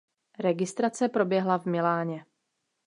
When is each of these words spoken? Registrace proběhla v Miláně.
Registrace 0.39 1.09
proběhla 1.09 1.57
v 1.57 1.65
Miláně. 1.65 2.25